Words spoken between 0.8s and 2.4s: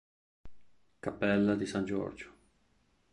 Cappella di San Giorgio